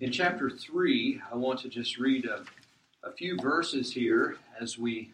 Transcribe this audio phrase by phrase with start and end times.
[0.00, 2.42] In chapter 3, I want to just read a,
[3.06, 5.10] a few verses here as we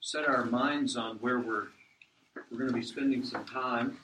[0.00, 1.66] set our minds on where we're,
[2.50, 3.98] we're going to be spending some time.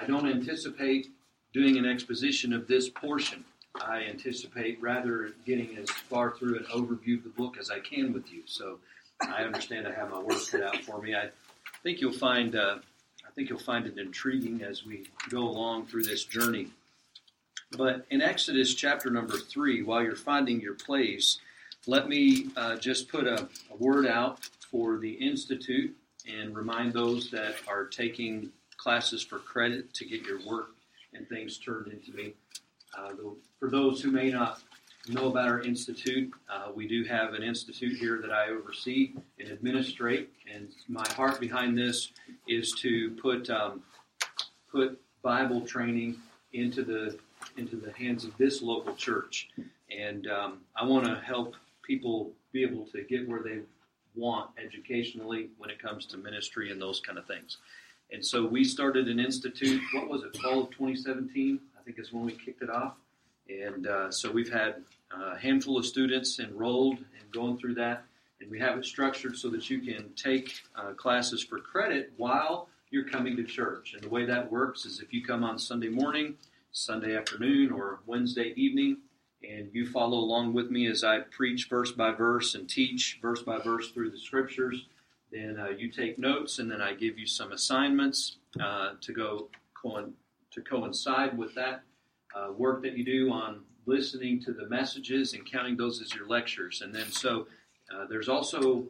[0.00, 1.08] I don't anticipate
[1.52, 3.44] doing an exposition of this portion.
[3.74, 8.12] I anticipate rather getting as far through an overview of the book as I can
[8.12, 8.42] with you.
[8.46, 8.78] So
[9.20, 11.16] I understand I have my work cut out for me.
[11.16, 11.30] I
[11.82, 12.78] think you'll find uh,
[13.26, 16.68] I think you'll find it intriguing as we go along through this journey.
[17.76, 21.38] But in Exodus chapter number three, while you're finding your place,
[21.86, 25.94] let me uh, just put a, a word out for the Institute
[26.26, 30.70] and remind those that are taking classes for credit to get your work
[31.12, 32.34] and things turned into me.
[32.96, 33.10] Uh,
[33.58, 34.62] for those who may not
[35.08, 39.50] know about our institute, uh, we do have an institute here that I oversee and
[39.50, 42.10] administrate, and my heart behind this
[42.48, 43.82] is to put um,
[44.70, 46.16] put Bible training
[46.52, 47.18] into the
[47.56, 49.48] into the hands of this local church,
[49.90, 53.60] and um, I want to help people be able to get where they
[54.14, 57.58] want educationally when it comes to ministry and those kind of things.
[58.12, 59.82] And so we started an institute.
[59.92, 60.36] What was it?
[60.36, 62.94] Fall of 2017, I think is when we kicked it off.
[63.48, 64.76] And uh, so we've had
[65.12, 68.04] a handful of students enrolled and going through that.
[68.40, 72.68] And we have it structured so that you can take uh, classes for credit while
[72.90, 73.94] you're coming to church.
[73.94, 76.34] And the way that works is if you come on Sunday morning,
[76.74, 78.98] Sunday afternoon, or Wednesday evening,
[79.48, 83.42] and you follow along with me as I preach verse by verse and teach verse
[83.42, 84.86] by verse through the scriptures,
[85.30, 89.48] then uh, you take notes, and then I give you some assignments uh, to go
[89.80, 90.12] co-
[90.50, 91.82] to coincide with that
[92.34, 96.26] uh, work that you do on listening to the messages and counting those as your
[96.26, 96.82] lectures.
[96.82, 97.46] And then so
[97.94, 98.86] uh, there's also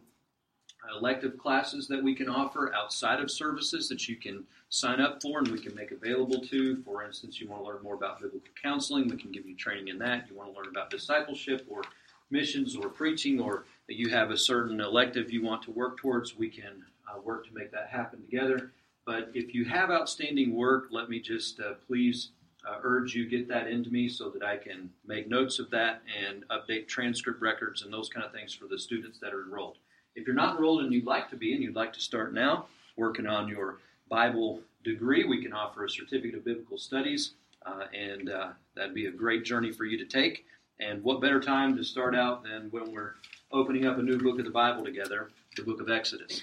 [0.96, 5.38] elective classes that we can offer outside of services that you can sign up for
[5.38, 6.82] and we can make available to.
[6.82, 9.88] For instance, you want to learn more about biblical counseling, we can give you training
[9.88, 10.28] in that.
[10.28, 11.82] You want to learn about discipleship or
[12.30, 16.48] missions or preaching, or you have a certain elective you want to work towards, we
[16.48, 18.72] can uh, work to make that happen together.
[19.06, 22.30] But if you have outstanding work, let me just uh, please
[22.66, 26.02] uh, urge you get that into me so that I can make notes of that
[26.18, 29.76] and update transcript records and those kind of things for the students that are enrolled.
[30.14, 32.66] If you're not enrolled and you'd like to be and you'd like to start now
[32.96, 37.32] working on your Bible degree, we can offer a certificate of biblical studies,
[37.66, 40.44] uh, and uh, that'd be a great journey for you to take.
[40.80, 43.14] And what better time to start out than when we're
[43.52, 46.42] opening up a new book of the Bible together, the book of Exodus.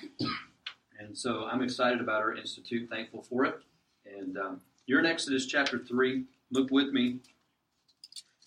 [0.99, 3.59] And so I'm excited about our institute, thankful for it.
[4.05, 6.23] And um, you're in Exodus chapter 3.
[6.51, 7.19] Look with me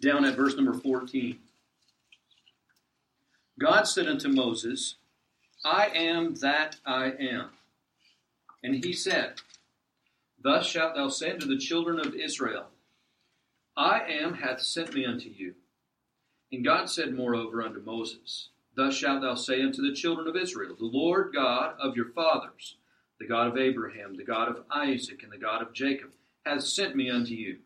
[0.01, 1.39] down at verse number 14.
[3.59, 4.97] God said unto Moses,
[5.65, 7.51] I am that I am.
[8.63, 9.41] And he said,
[10.43, 12.67] Thus shalt thou say unto the children of Israel,
[13.77, 15.55] I am hath sent me unto you.
[16.53, 20.77] And God said moreover unto Moses, Thus shalt thou say unto the children of Israel,
[20.79, 22.77] The Lord God of your fathers,
[23.19, 26.11] the God of Abraham, the God of Isaac, and the God of Jacob,
[26.45, 27.59] hath sent me unto you.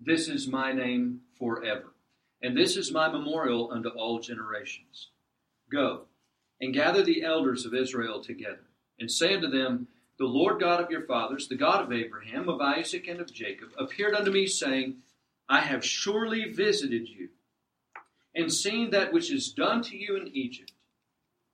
[0.00, 1.92] This is my name forever,
[2.42, 5.10] and this is my memorial unto all generations.
[5.70, 6.06] Go
[6.60, 8.64] and gather the elders of Israel together,
[8.98, 9.88] and say unto them,
[10.18, 13.70] The Lord God of your fathers, the God of Abraham, of Isaac, and of Jacob,
[13.78, 14.96] appeared unto me, saying,
[15.48, 17.28] I have surely visited you
[18.34, 20.72] and seen that which is done to you in Egypt.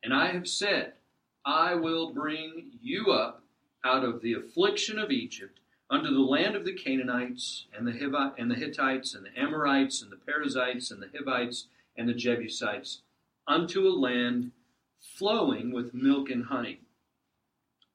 [0.02, 0.94] And I have said,
[1.44, 3.42] I will bring you up
[3.84, 5.58] out of the affliction of Egypt
[5.90, 10.02] unto the land of the Canaanites and the, Hivite, and the Hittites and the Amorites
[10.02, 13.00] and the Perizzites and the Hivites and the Jebusites
[13.46, 14.52] unto a land
[15.00, 16.80] flowing with milk and honey.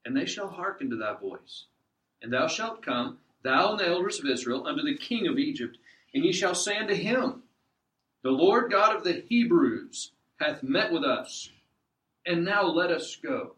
[0.05, 1.65] And they shall hearken to thy voice.
[2.21, 5.77] And thou shalt come, thou and the elders of Israel, unto the king of Egypt,
[6.13, 7.43] and ye shall say unto him,
[8.25, 11.51] the Lord God of the Hebrews hath met with us,
[12.25, 13.53] and now let us go.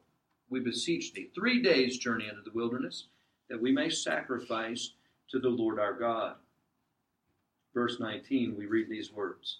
[0.50, 3.06] We beseech thee, three days' journey into the wilderness,
[3.50, 4.92] that we may sacrifice
[5.30, 6.36] to the Lord our God.
[7.74, 9.60] Verse 19, we read these words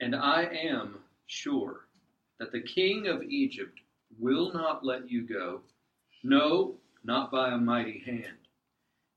[0.00, 0.96] And I am
[1.28, 1.86] sure
[2.38, 3.80] that the king of Egypt
[4.18, 5.62] will not let you go,
[6.22, 8.38] no, not by a mighty hand.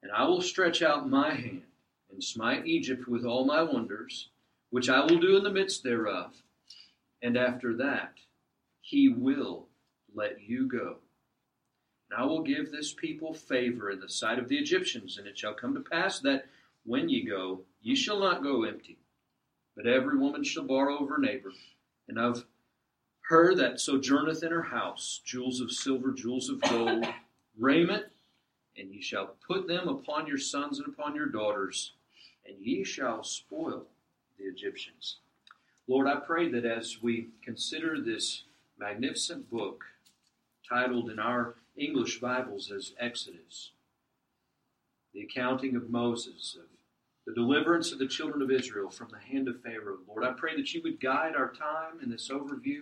[0.01, 1.63] And I will stretch out my hand
[2.11, 4.29] and smite Egypt with all my wonders
[4.69, 6.33] which I will do in the midst thereof.
[7.21, 8.15] And after that,
[8.81, 9.67] he will
[10.13, 10.97] let you go.
[12.09, 15.37] And I will give this people favor in the sight of the Egyptians, and it
[15.37, 16.47] shall come to pass that
[16.83, 18.97] when ye go, ye shall not go empty,
[19.75, 21.51] but every woman shall borrow of her neighbor,
[22.07, 22.45] and of
[23.27, 27.05] her that sojourneth in her house, jewels of silver, jewels of gold,
[27.57, 28.05] raiment,
[28.77, 31.93] and ye shall put them upon your sons and upon your daughters,
[32.47, 33.85] and ye shall spoil
[34.37, 35.17] the Egyptians.
[35.87, 38.43] Lord, I pray that as we consider this
[38.77, 39.85] magnificent book
[40.67, 43.71] titled in our English Bibles as Exodus,
[45.13, 46.65] the accounting of Moses, of
[47.25, 49.97] the deliverance of the children of Israel from the hand of Pharaoh.
[50.07, 52.81] Lord, I pray that you would guide our time in this overview,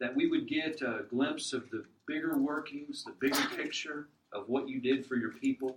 [0.00, 4.68] that we would get a glimpse of the bigger workings, the bigger picture of what
[4.68, 5.76] you did for your people.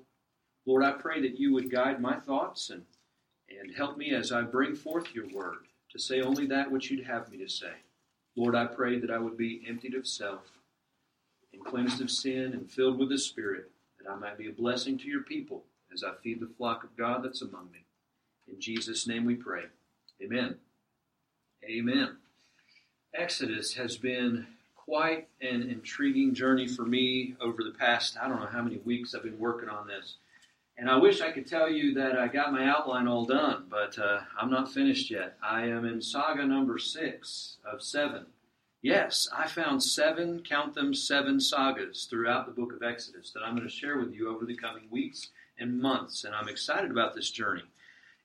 [0.66, 2.84] Lord, I pray that you would guide my thoughts and,
[3.50, 7.06] and help me as I bring forth your word to say only that which you'd
[7.06, 7.74] have me to say.
[8.36, 10.42] Lord, I pray that I would be emptied of self
[11.52, 14.98] and cleansed of sin and filled with the Spirit, that I might be a blessing
[15.00, 17.86] to your people as I feed the flock of God that's among me.
[18.48, 19.64] In Jesus' name we pray.
[20.22, 20.56] Amen.
[21.64, 22.18] Amen.
[23.16, 28.48] Exodus has been quite an intriguing journey for me over the past, I don't know
[28.48, 30.16] how many weeks I've been working on this.
[30.78, 33.98] And I wish I could tell you that I got my outline all done, but
[34.00, 35.38] uh, I'm not finished yet.
[35.44, 38.26] I am in saga number six of seven.
[38.82, 43.56] Yes, I found seven, count them, seven sagas throughout the book of Exodus that I'm
[43.56, 45.30] going to share with you over the coming weeks
[45.60, 46.24] and months.
[46.24, 47.64] And I'm excited about this journey.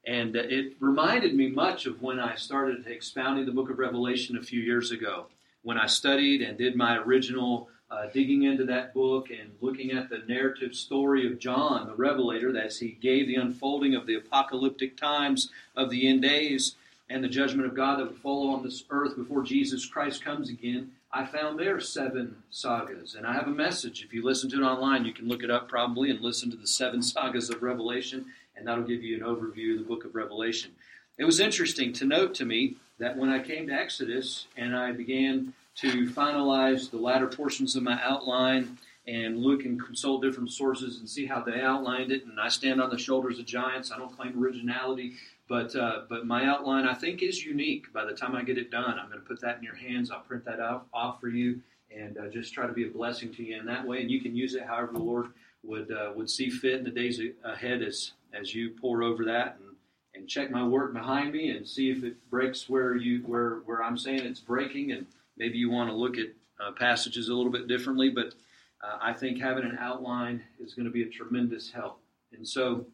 [0.08, 4.42] And it reminded me much of when I started expounding the book of Revelation a
[4.42, 5.26] few years ago,
[5.62, 10.08] when I studied and did my original uh, digging into that book and looking at
[10.08, 14.96] the narrative story of John, the Revelator, as he gave the unfolding of the apocalyptic
[14.96, 16.76] times of the end days
[17.10, 20.48] and the judgment of God that would follow on this earth before Jesus Christ comes
[20.48, 20.92] again.
[21.12, 24.02] I found there seven sagas, and I have a message.
[24.02, 26.56] If you listen to it online, you can look it up probably and listen to
[26.56, 28.24] the seven sagas of Revelation
[28.58, 30.72] and that'll give you an overview of the book of Revelation.
[31.16, 34.92] It was interesting to note to me that when I came to Exodus and I
[34.92, 40.98] began to finalize the latter portions of my outline and look and consult different sources
[40.98, 43.90] and see how they outlined it, and I stand on the shoulders of giants.
[43.90, 45.14] I don't claim originality,
[45.48, 47.92] but uh, but my outline I think is unique.
[47.92, 50.10] By the time I get it done, I'm going to put that in your hands.
[50.10, 51.60] I'll print that off, off for you,
[51.96, 54.02] and uh, just try to be a blessing to you in that way.
[54.02, 55.28] And you can use it however the Lord
[55.64, 59.58] would uh, would see fit in the days ahead as as you pour over that
[59.58, 59.76] and,
[60.14, 63.82] and check my work behind me and see if it breaks where you where where
[63.82, 65.06] I'm saying it's breaking and
[65.36, 66.28] maybe you want to look at
[66.60, 68.10] uh, passages a little bit differently.
[68.10, 68.34] But
[68.82, 72.00] uh, I think having an outline is going to be a tremendous help.
[72.32, 72.86] And so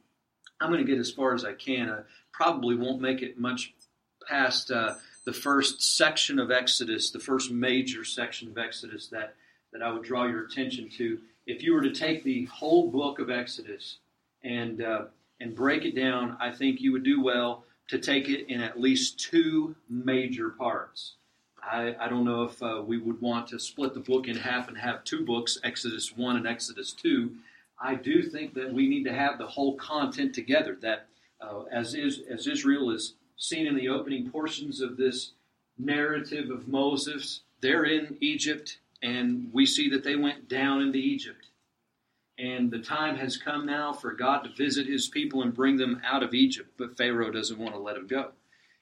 [0.60, 1.90] I'm going to get as far as I can.
[1.90, 2.00] I
[2.32, 3.74] probably won't make it much
[4.28, 4.94] past uh,
[5.26, 9.34] the first section of Exodus, the first major section of Exodus that
[9.72, 13.18] that I would draw your attention to if you were to take the whole book
[13.18, 13.98] of Exodus
[14.42, 15.04] and uh,
[15.40, 18.80] and break it down, I think you would do well to take it in at
[18.80, 21.14] least two major parts.
[21.62, 24.68] I, I don't know if uh, we would want to split the book in half
[24.68, 27.34] and have two books, Exodus 1 and Exodus 2.
[27.80, 30.78] I do think that we need to have the whole content together.
[30.80, 31.06] That
[31.40, 35.32] uh, as is as Israel is seen in the opening portions of this
[35.76, 41.46] narrative of Moses, they're in Egypt and we see that they went down into Egypt.
[42.38, 46.00] And the time has come now for God to visit his people and bring them
[46.02, 48.32] out of Egypt, but Pharaoh doesn't want to let them go.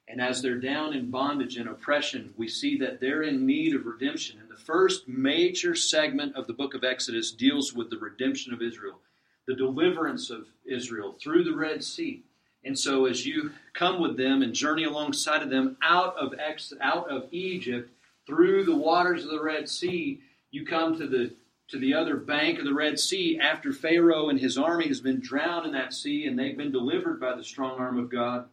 [0.08, 3.84] And as they're down in bondage and oppression, we see that they're in need of
[3.84, 4.38] redemption.
[4.40, 8.62] And the first major segment of the book of Exodus deals with the redemption of
[8.62, 9.00] Israel,
[9.46, 12.22] the deliverance of Israel through the Red Sea.
[12.64, 16.72] And so as you come with them and journey alongside of them out of Ex-
[16.81, 17.91] out of Egypt,
[18.26, 21.34] through the waters of the Red Sea, you come to the
[21.69, 25.20] to the other bank of the Red Sea after Pharaoh and his army has been
[25.20, 28.46] drowned in that sea and they've been delivered by the strong arm of God.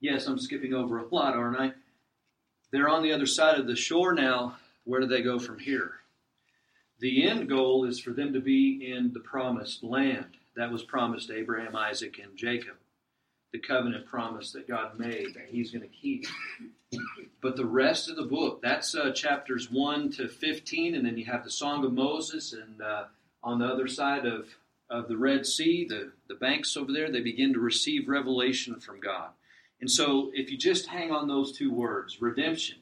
[0.00, 1.72] Yes, I'm skipping over a lot, aren't I?
[2.70, 4.56] They're on the other side of the shore now.
[4.84, 5.94] Where do they go from here?
[7.00, 11.30] The end goal is for them to be in the promised land that was promised
[11.30, 12.76] Abraham, Isaac, and Jacob.
[13.52, 16.26] The covenant promise that God made that He's going to keep.
[17.40, 21.24] But the rest of the book, that's uh, chapters 1 to 15, and then you
[21.26, 23.04] have the Song of Moses, and uh,
[23.42, 24.46] on the other side of,
[24.88, 29.00] of the Red Sea, the, the banks over there, they begin to receive revelation from
[29.00, 29.30] God.
[29.80, 32.78] And so if you just hang on those two words, redemption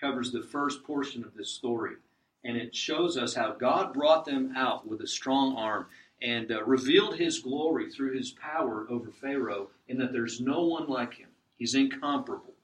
[0.00, 1.96] covers the first portion of this story.
[2.44, 5.86] And it shows us how God brought them out with a strong arm
[6.24, 10.88] and uh, revealed his glory through his power over Pharaoh, in that there's no one
[10.88, 11.28] like him.
[11.58, 12.54] He's incomparable.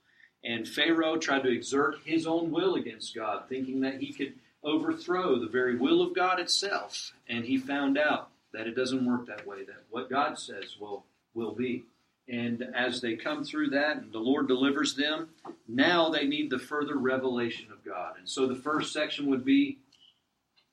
[0.43, 4.33] And Pharaoh tried to exert his own will against God, thinking that he could
[4.65, 7.13] overthrow the very will of God itself.
[7.29, 11.05] And he found out that it doesn't work that way, that what God says will,
[11.35, 11.85] will be.
[12.29, 15.31] And as they come through that and the Lord delivers them,
[15.69, 18.15] now they need the further revelation of God.
[18.19, 19.79] And so the first section would be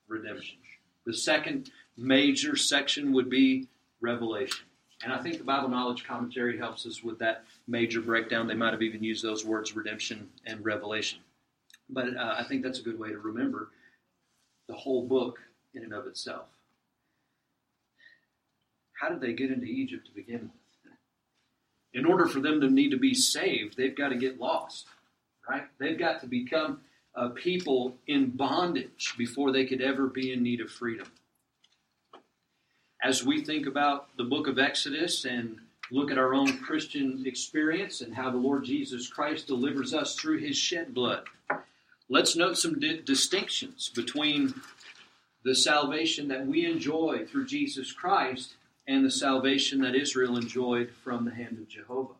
[0.06, 0.58] redemption.
[1.04, 3.66] The second major section would be
[4.00, 4.64] revelation.
[5.02, 8.46] And I think the Bible Knowledge Commentary helps us with that major breakdown.
[8.46, 11.18] They might have even used those words, redemption and revelation.
[11.90, 13.68] But uh, I think that's a good way to remember
[14.68, 15.38] the whole book
[15.74, 16.46] in and of itself.
[19.00, 20.50] How did they get into Egypt to begin with?
[21.94, 24.86] In order for them to need to be saved, they've got to get lost,
[25.48, 25.64] right?
[25.78, 26.80] They've got to become
[27.14, 31.10] a people in bondage before they could ever be in need of freedom.
[33.02, 35.58] As we think about the book of Exodus and
[35.90, 40.38] look at our own Christian experience and how the Lord Jesus Christ delivers us through
[40.38, 41.22] his shed blood,
[42.08, 44.54] let's note some di- distinctions between
[45.44, 48.54] the salvation that we enjoy through Jesus Christ
[48.88, 52.14] and the salvation that Israel enjoyed from the hand of Jehovah.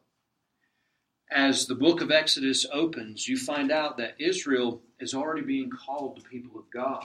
[1.30, 6.16] As the book of Exodus opens, you find out that Israel is already being called
[6.16, 7.04] the people of God.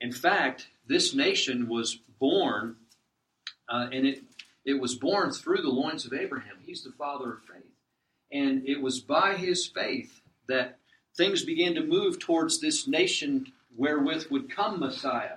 [0.00, 2.76] In fact, this nation was born,
[3.68, 4.22] uh, and it,
[4.64, 6.56] it was born through the loins of Abraham.
[6.64, 7.70] He's the father of faith.
[8.32, 10.78] And it was by his faith that
[11.16, 15.36] things began to move towards this nation wherewith would come Messiah.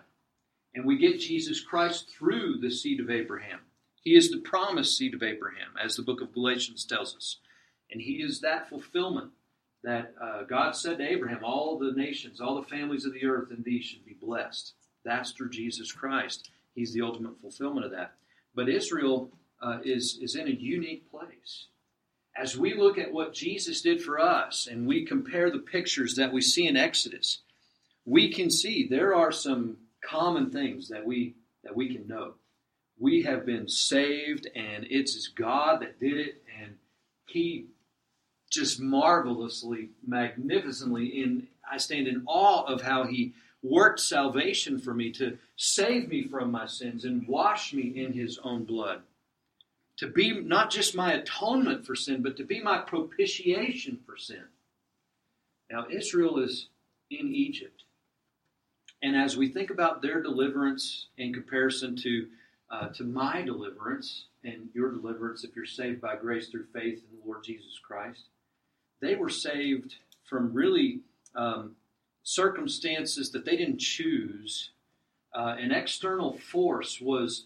[0.74, 3.60] And we get Jesus Christ through the seed of Abraham.
[4.04, 7.38] He is the promised seed of Abraham, as the book of Galatians tells us.
[7.92, 9.32] And he is that fulfillment
[9.84, 13.52] that uh, God said to Abraham, All the nations, all the families of the earth
[13.52, 14.74] in thee should be blessed.
[15.04, 16.50] That's through Jesus Christ.
[16.78, 18.14] He's the ultimate fulfillment of that.
[18.54, 21.66] But Israel uh, is, is in a unique place.
[22.40, 26.32] As we look at what Jesus did for us and we compare the pictures that
[26.32, 27.40] we see in Exodus,
[28.06, 32.36] we can see there are some common things that we that we can know.
[33.00, 36.76] We have been saved, and it's God that did it, and
[37.26, 37.66] He
[38.52, 41.08] just marvelously, magnificently.
[41.08, 46.28] In I stand in awe of how He worked salvation for me to save me
[46.28, 49.02] from my sins and wash me in His own blood.
[49.98, 54.44] To be not just my atonement for sin, but to be my propitiation for sin.
[55.72, 56.70] Now, Israel is
[57.10, 57.84] in Egypt.
[59.02, 62.28] And as we think about their deliverance in comparison to,
[62.70, 67.20] uh, to my deliverance and your deliverance, if you're saved by grace through faith in
[67.20, 68.24] the Lord Jesus Christ,
[69.02, 71.02] they were saved from really
[71.36, 71.76] um,
[72.28, 74.72] circumstances that they didn't choose.
[75.34, 77.46] Uh, an external force was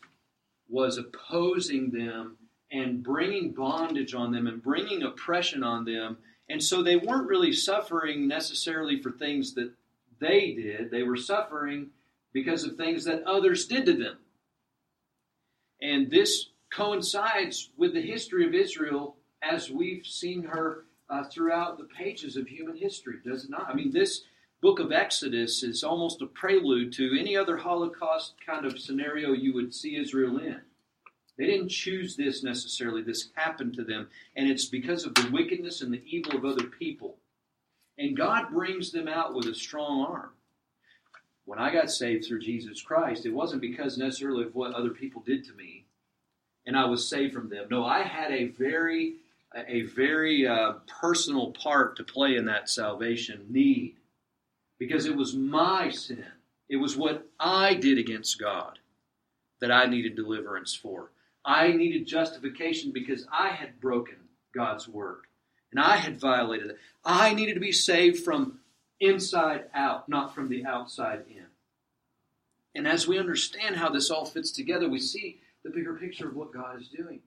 [0.68, 2.38] was opposing them
[2.72, 6.18] and bringing bondage on them and bringing oppression on them,
[6.50, 9.72] and so they weren't really suffering necessarily for things that
[10.20, 10.90] they did.
[10.90, 11.92] They were suffering
[12.34, 14.18] because of things that others did to them.
[15.80, 21.84] And this coincides with the history of Israel as we've seen her uh, throughout the
[21.84, 23.68] pages of human history, does it not?
[23.70, 24.24] I mean, this
[24.62, 29.54] book of Exodus is almost a prelude to any other Holocaust kind of scenario you
[29.54, 30.62] would see Israel in.
[31.38, 35.82] They didn't choose this necessarily, this happened to them, and it's because of the wickedness
[35.82, 37.18] and the evil of other people.
[37.98, 40.30] And God brings them out with a strong arm.
[41.46, 45.24] When I got saved through Jesus Christ, it wasn't because necessarily of what other people
[45.26, 45.86] did to me,
[46.68, 47.66] and I was saved from them.
[47.72, 49.16] No, I had a very,
[49.68, 53.96] a very uh, personal part to play in that salvation need,
[54.82, 56.26] because it was my sin.
[56.68, 58.80] It was what I did against God
[59.60, 61.12] that I needed deliverance for.
[61.46, 64.16] I needed justification because I had broken
[64.56, 65.26] God's word
[65.70, 66.78] and I had violated it.
[67.06, 68.58] I needed to be saved from
[69.00, 71.46] inside out, not from the outside in.
[72.74, 76.36] And as we understand how this all fits together, we see the bigger picture of
[76.36, 77.20] what God is doing.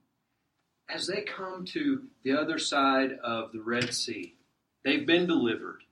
[0.89, 4.35] As they come to the other side of the Red Sea,
[4.83, 5.83] they've been delivered.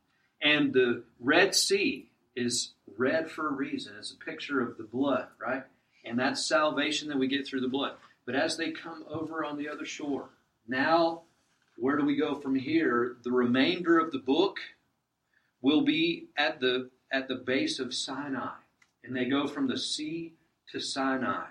[0.44, 3.94] And the Red Sea is red for a reason.
[3.98, 5.64] It's a picture of the blood, right?
[6.06, 7.94] And that's salvation that we get through the blood.
[8.26, 10.30] But as they come over on the other shore,
[10.68, 11.22] now
[11.78, 13.18] where do we go from here?
[13.24, 14.58] The remainder of the book
[15.62, 18.56] will be at the at the base of Sinai,
[19.04, 20.34] and they go from the sea
[20.72, 21.46] to Sinai.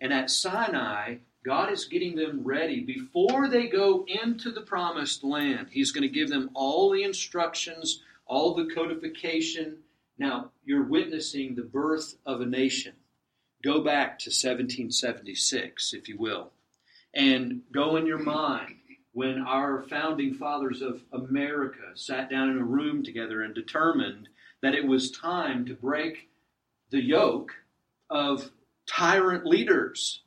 [0.00, 5.68] And at Sinai, God is getting them ready before they go into the promised land.
[5.70, 9.78] He's going to give them all the instructions, all the codification.
[10.18, 12.92] Now, you're witnessing the birth of a nation.
[13.62, 16.50] Go back to 1776, if you will,
[17.14, 18.76] and go in your mind
[19.12, 24.28] when our founding fathers of America sat down in a room together and determined
[24.62, 26.28] that it was time to break
[26.90, 27.52] the yoke
[28.08, 28.50] of
[28.86, 30.22] tyrant leaders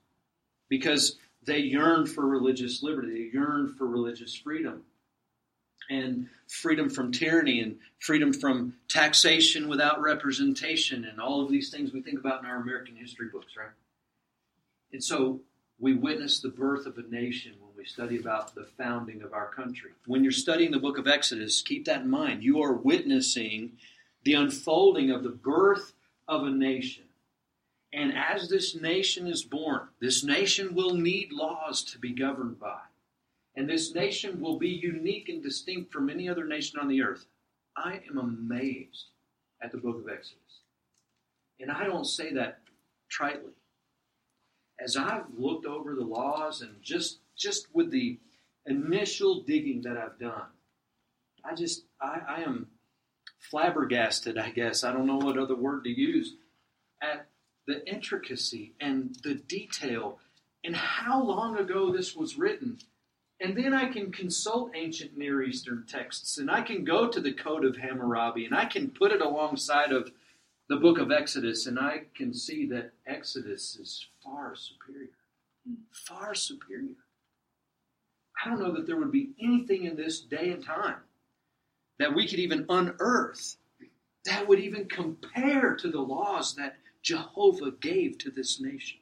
[0.77, 4.81] because they yearned for religious liberty, they yearned for religious freedom
[5.87, 11.93] and freedom from tyranny and freedom from taxation without representation and all of these things
[11.93, 13.69] we think about in our American history books, right?
[14.91, 15.41] And so
[15.79, 19.49] we witness the birth of a nation when we study about the founding of our
[19.49, 19.91] country.
[20.07, 22.43] When you're studying the book of Exodus, keep that in mind.
[22.43, 23.73] You are witnessing
[24.23, 25.93] the unfolding of the birth
[26.27, 27.02] of a nation.
[27.93, 32.79] And as this nation is born, this nation will need laws to be governed by.
[33.55, 37.27] And this nation will be unique and distinct from any other nation on the earth.
[37.77, 39.05] I am amazed
[39.61, 40.39] at the book of Exodus.
[41.59, 42.59] And I don't say that
[43.11, 43.53] tritely.
[44.79, 48.17] As I've looked over the laws and just just with the
[48.65, 50.47] initial digging that I've done,
[51.45, 52.67] I just I, I am
[53.37, 54.83] flabbergasted, I guess.
[54.83, 56.33] I don't know what other word to use,
[57.01, 57.27] at
[57.67, 60.19] the intricacy and the detail
[60.63, 62.79] and how long ago this was written.
[63.39, 67.33] And then I can consult ancient Near Eastern texts and I can go to the
[67.33, 70.11] Code of Hammurabi and I can put it alongside of
[70.69, 75.09] the book of Exodus and I can see that Exodus is far superior.
[75.91, 76.95] Far superior.
[78.43, 80.97] I don't know that there would be anything in this day and time
[81.99, 83.57] that we could even unearth
[84.25, 88.99] that would even compare to the laws that Jehovah gave to this nation.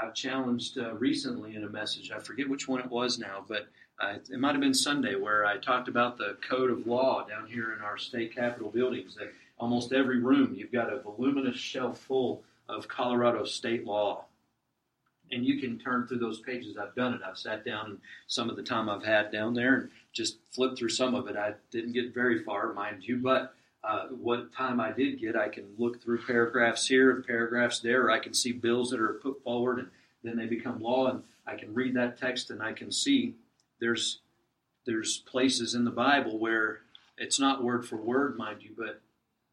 [0.00, 3.68] I've challenged uh, recently in a message, I forget which one it was now, but
[4.00, 7.46] uh, it might have been Sunday, where I talked about the code of law down
[7.48, 9.16] here in our state capitol buildings.
[9.16, 14.24] That almost every room you've got a voluminous shelf full of Colorado state law.
[15.32, 16.76] And you can turn through those pages.
[16.76, 17.20] I've done it.
[17.26, 17.98] I've sat down
[18.28, 21.36] some of the time I've had down there and just flipped through some of it.
[21.36, 23.54] I didn't get very far, mind you, but
[23.84, 28.10] uh, what time I did get, I can look through paragraphs here and paragraphs there,
[28.10, 29.88] I can see bills that are put forward and
[30.22, 33.34] then they become law, and I can read that text and I can see
[33.80, 34.20] there's
[34.84, 36.80] there's places in the Bible where
[37.18, 39.02] it's not word for word, mind you, but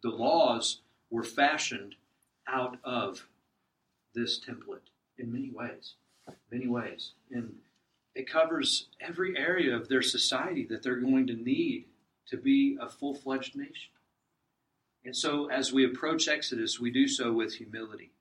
[0.01, 0.79] the laws
[1.09, 1.95] were fashioned
[2.47, 3.27] out of
[4.13, 5.95] this template in many ways,
[6.51, 7.53] many ways, and
[8.13, 11.85] it covers every area of their society that they're going to need
[12.27, 13.91] to be a full fledged nation.
[15.05, 18.11] And so, as we approach Exodus, we do so with humility.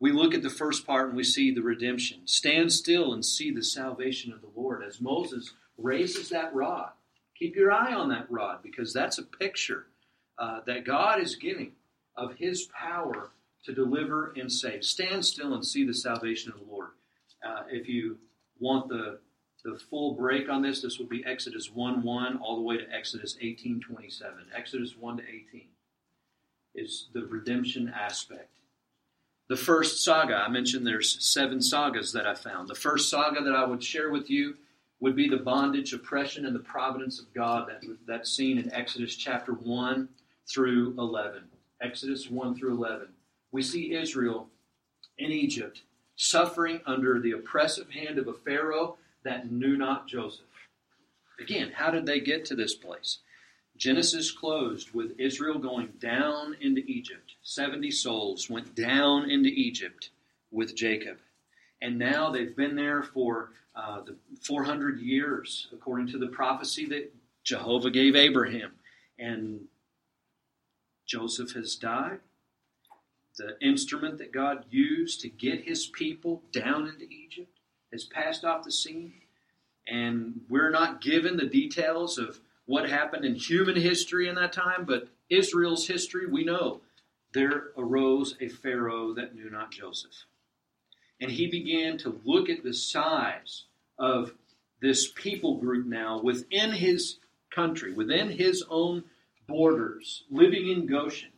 [0.00, 2.26] We look at the first part and we see the redemption.
[2.26, 4.82] Stand still and see the salvation of the Lord.
[4.82, 6.90] As Moses raises that rod,
[7.38, 9.86] keep your eye on that rod because that's a picture
[10.38, 11.72] uh, that God is giving
[12.16, 13.30] of his power
[13.64, 14.84] to deliver and save.
[14.84, 16.90] Stand still and see the salvation of the Lord.
[17.46, 18.18] Uh, if you
[18.58, 19.18] want the
[19.64, 22.90] the full break on this, this will be Exodus 1 1 all the way to
[22.90, 24.34] Exodus 18 27.
[24.54, 25.68] Exodus 1 to 18
[26.74, 28.48] is the redemption aspect.
[29.48, 32.68] The first saga, I mentioned there's seven sagas that I found.
[32.68, 34.54] The first saga that I would share with you
[35.00, 39.14] would be the bondage, oppression, and the providence of God that, that's seen in Exodus
[39.16, 40.08] chapter 1
[40.48, 41.42] through 11.
[41.82, 43.08] Exodus 1 through 11.
[43.52, 44.48] We see Israel
[45.18, 45.82] in Egypt
[46.16, 50.46] suffering under the oppressive hand of a Pharaoh that knew not Joseph.
[51.40, 53.18] Again, how did they get to this place?
[53.76, 57.34] Genesis closed with Israel going down into Egypt.
[57.42, 60.10] 70 souls went down into Egypt
[60.50, 61.18] with Jacob.
[61.82, 67.12] And now they've been there for uh, the 400 years, according to the prophecy that
[67.42, 68.72] Jehovah gave Abraham.
[69.18, 69.66] And
[71.06, 72.20] Joseph has died.
[73.36, 77.58] The instrument that God used to get his people down into Egypt
[77.90, 79.14] has passed off the scene.
[79.88, 84.84] And we're not given the details of what happened in human history in that time,
[84.84, 86.80] but Israel's history, we know
[87.32, 90.26] there arose a Pharaoh that knew not Joseph.
[91.20, 93.64] And he began to look at the size
[93.98, 94.32] of
[94.80, 97.18] this people group now within his
[97.54, 99.04] country, within his own
[99.46, 101.30] borders, living in Goshen.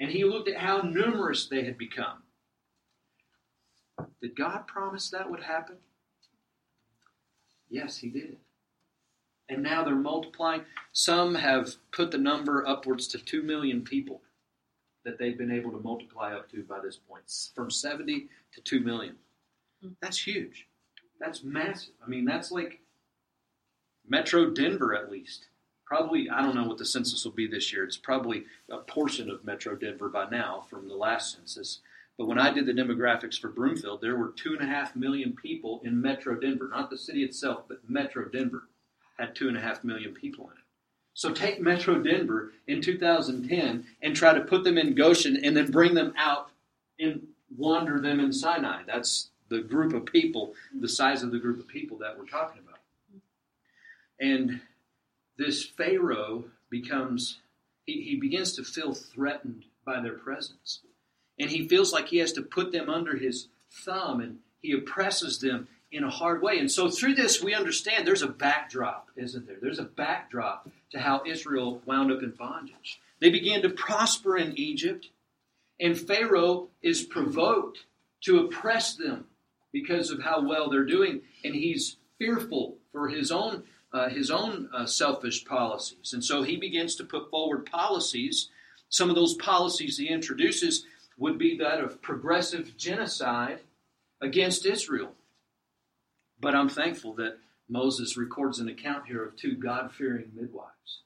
[0.00, 2.22] And he looked at how numerous they had become.
[4.20, 5.76] Did God promise that would happen?
[7.68, 8.36] Yes, he did.
[9.48, 10.62] And now they're multiplying.
[10.92, 14.22] Some have put the number upwards to 2 million people
[15.04, 18.80] that they've been able to multiply up to by this point, from 70 to 2
[18.80, 19.16] million.
[20.00, 20.66] That's huge.
[21.20, 21.92] That's massive.
[22.04, 22.80] I mean, that's like
[24.08, 25.48] Metro Denver at least.
[25.84, 27.84] Probably, I don't know what the census will be this year.
[27.84, 31.80] It's probably a portion of Metro Denver by now from the last census.
[32.16, 35.34] But when I did the demographics for Broomfield, there were two and a half million
[35.34, 38.68] people in Metro Denver, not the city itself, but Metro Denver
[39.18, 40.64] had two and a half million people in it.
[41.14, 45.70] So take Metro Denver in 2010 and try to put them in Goshen and then
[45.70, 46.50] bring them out
[46.98, 48.82] and wander them in Sinai.
[48.86, 52.62] That's the group of people, the size of the group of people that we're talking
[52.62, 52.80] about.
[54.18, 54.60] And
[55.36, 57.38] this Pharaoh becomes,
[57.86, 60.80] he, he begins to feel threatened by their presence.
[61.38, 65.40] And he feels like he has to put them under his thumb and he oppresses
[65.40, 66.58] them in a hard way.
[66.58, 69.58] And so through this, we understand there's a backdrop, isn't there?
[69.60, 73.00] There's a backdrop to how Israel wound up in bondage.
[73.20, 75.08] They began to prosper in Egypt,
[75.80, 77.84] and Pharaoh is provoked
[78.22, 79.26] to oppress them
[79.72, 84.68] because of how well they're doing, and he's fearful for his own uh, his own
[84.74, 88.48] uh, selfish policies, and so he begins to put forward policies.
[88.88, 90.84] Some of those policies he introduces
[91.16, 93.60] would be that of progressive genocide
[94.20, 95.12] against Israel.
[96.40, 101.00] But I'm thankful that Moses records an account here of two God fearing midwives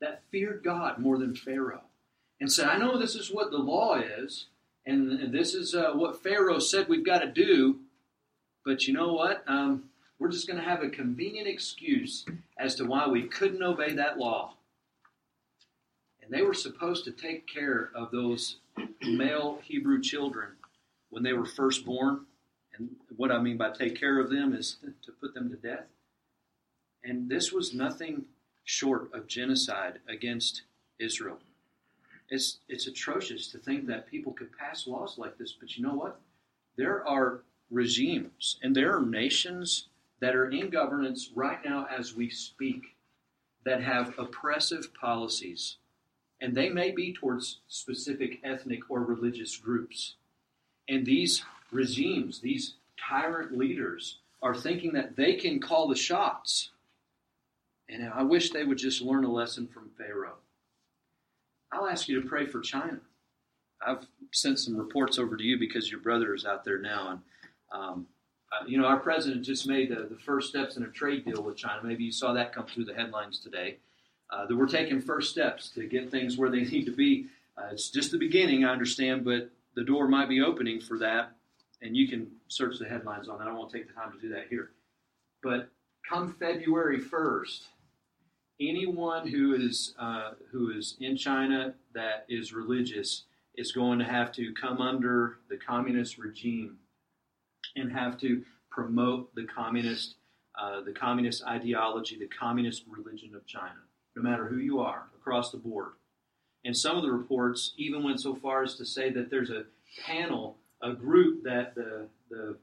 [0.00, 1.84] that feared God more than Pharaoh
[2.40, 4.46] and said, I know this is what the law is,
[4.84, 7.80] and this is uh, what Pharaoh said we've got to do,
[8.64, 9.44] but you know what?
[9.46, 9.84] Um,
[10.18, 12.24] we're just going to have a convenient excuse
[12.58, 14.54] as to why we couldn't obey that law.
[16.22, 18.56] And they were supposed to take care of those
[19.02, 20.50] male Hebrew children
[21.10, 22.26] when they were first born.
[22.76, 25.86] And what I mean by take care of them is to put them to death.
[27.04, 28.24] And this was nothing
[28.64, 30.62] short of genocide against
[30.98, 31.38] Israel.
[32.30, 35.94] It's, it's atrocious to think that people could pass laws like this, but you know
[35.94, 36.20] what?
[36.76, 39.88] There are regimes and there are nations
[40.20, 42.96] that are in governance right now as we speak
[43.64, 45.76] that have oppressive policies.
[46.40, 50.14] And they may be towards specific ethnic or religious groups.
[50.88, 52.74] And these regimes, these
[53.08, 56.70] tyrant leaders, are thinking that they can call the shots
[57.92, 60.36] and I wish they would just learn a lesson from Pharaoh.
[61.72, 62.98] I'll ask you to pray for China.
[63.84, 67.10] I've sent some reports over to you because your brother is out there now.
[67.10, 67.20] And,
[67.72, 68.06] um,
[68.52, 71.42] uh, you know, our president just made the, the, first steps in a trade deal
[71.42, 71.80] with China.
[71.82, 73.78] Maybe you saw that come through the headlines today.
[74.30, 77.26] Uh, that we're taking first steps to get things where they need to be.
[77.56, 81.32] Uh, it's just the beginning, I understand, but the door might be opening for that.
[81.82, 83.48] And you can search the headlines on that.
[83.48, 84.70] I won't take the time to do that here.
[85.42, 85.70] But
[86.08, 87.62] come February 1st,
[88.60, 93.24] anyone who is uh, who is in China that is religious
[93.56, 96.78] is going to have to come under the communist regime
[97.76, 100.14] and have to promote the communist
[100.60, 103.80] uh, the communist ideology, the communist religion of China,
[104.14, 105.92] no matter who you are across the board.
[106.64, 109.64] And some of the reports even went so far as to say that there's a
[110.06, 112.56] panel, a group that the the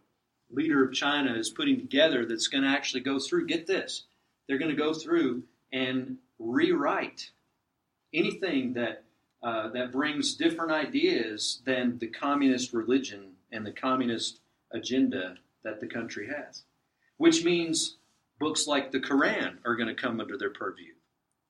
[0.52, 3.46] leader of China is putting together that's going to actually go through.
[3.46, 4.04] Get this,
[4.48, 7.30] they're going to go through and rewrite
[8.14, 9.04] anything that
[9.42, 15.88] uh, that brings different ideas than the communist religion and the communist agenda that the
[15.88, 16.64] country has.
[17.18, 17.98] Which means
[18.40, 20.94] books like the Quran are going to come under their purview.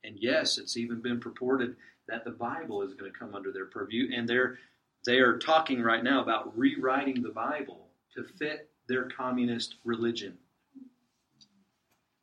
[0.04, 1.76] And yes, it's even been purported
[2.08, 4.58] that the Bible is going to come under their purview, and they're
[5.06, 10.36] they are talking right now about rewriting the Bible to fit their communist religion.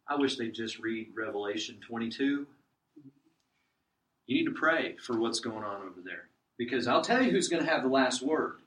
[0.09, 2.47] I wish they'd just read Revelation 22.
[4.27, 6.29] You need to pray for what's going on over there.
[6.57, 8.57] Because I'll tell you who's going to have the last word.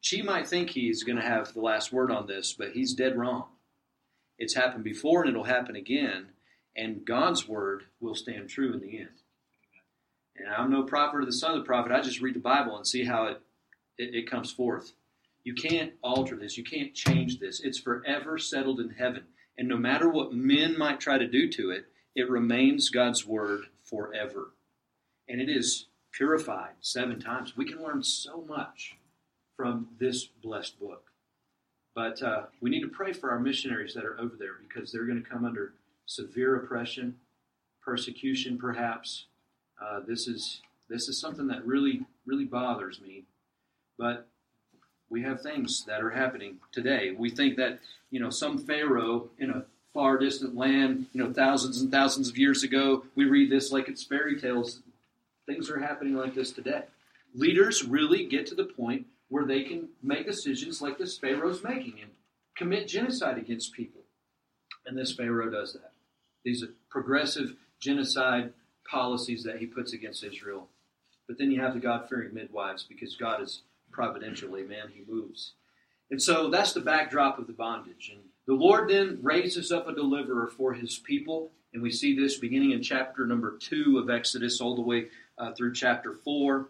[0.00, 3.16] Xi might think he's going to have the last word on this, but he's dead
[3.16, 3.44] wrong.
[4.38, 6.28] It's happened before and it'll happen again,
[6.76, 9.21] and God's word will stand true in the end.
[10.36, 11.92] And I'm no prophet or the son of the prophet.
[11.92, 13.40] I just read the Bible and see how it,
[13.98, 14.92] it, it comes forth.
[15.44, 16.56] You can't alter this.
[16.56, 17.60] You can't change this.
[17.60, 19.24] It's forever settled in heaven.
[19.58, 23.62] And no matter what men might try to do to it, it remains God's word
[23.84, 24.52] forever.
[25.28, 27.56] And it is purified seven times.
[27.56, 28.96] We can learn so much
[29.56, 31.10] from this blessed book.
[31.94, 35.04] But uh, we need to pray for our missionaries that are over there because they're
[35.06, 35.74] going to come under
[36.06, 37.16] severe oppression,
[37.82, 39.26] persecution, perhaps.
[39.82, 43.24] Uh, this is this is something that really really bothers me.
[43.98, 44.26] But
[45.10, 47.14] we have things that are happening today.
[47.16, 51.82] We think that, you know, some Pharaoh in a far distant land, you know, thousands
[51.82, 54.80] and thousands of years ago, we read this like it's fairy tales.
[55.46, 56.84] Things are happening like this today.
[57.34, 62.00] Leaders really get to the point where they can make decisions like this Pharaoh's making
[62.00, 62.10] and
[62.56, 64.00] commit genocide against people.
[64.86, 65.92] And this Pharaoh does that.
[66.44, 68.52] These are progressive genocide
[68.88, 70.68] policies that he puts against Israel.
[71.26, 74.92] But then you have the God fearing midwives because God is providential, amen.
[74.92, 75.52] He moves.
[76.10, 78.10] And so that's the backdrop of the bondage.
[78.12, 81.52] And the Lord then raises up a deliverer for his people.
[81.72, 85.06] And we see this beginning in chapter number 2 of Exodus all the way
[85.38, 86.68] uh, through chapter 4,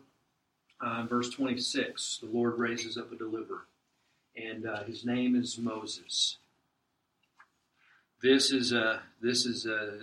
[0.80, 2.20] uh, verse 26.
[2.22, 3.66] The Lord raises up a deliverer.
[4.36, 6.36] And uh, his name is Moses.
[8.22, 9.98] This is a, this is a,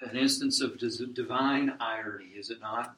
[0.00, 2.96] an instance of divine irony, is it not?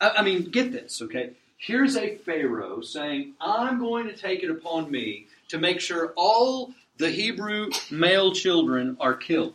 [0.00, 1.32] I, I mean, get this, okay?
[1.58, 6.72] here's a Pharaoh saying, I'm going to take it upon me to make sure all
[6.96, 9.54] the Hebrew male children are killed.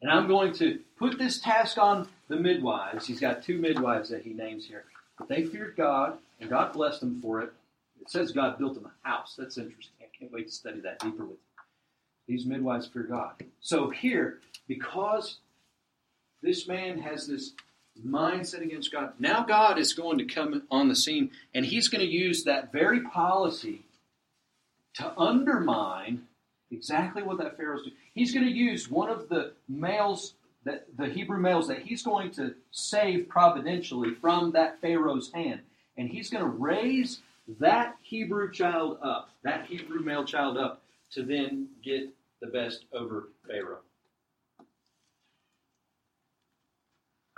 [0.00, 3.06] And I'm going to put this task on the midwives.
[3.06, 4.84] He's got two midwives that he names here.
[5.18, 7.52] But they feared God, and God blessed them for it.
[8.00, 9.34] It says God built them a house.
[9.36, 9.94] That's interesting.
[10.00, 11.38] I can't wait to study that deeper with you.
[12.26, 13.32] These midwives fear God.
[13.60, 15.38] So here, because
[16.42, 17.52] this man has this
[18.04, 22.04] mindset against God, now God is going to come on the scene, and he's going
[22.04, 23.86] to use that very policy
[24.94, 26.22] to undermine
[26.70, 27.96] exactly what that Pharaoh's doing.
[28.14, 32.30] He's going to use one of the males that the Hebrew males that he's going
[32.32, 35.60] to save providentially from that Pharaoh's hand.
[35.96, 37.20] And he's going to raise
[37.60, 42.08] that Hebrew child up, that Hebrew male child up, to then get
[42.40, 43.80] the best over Pharaoh.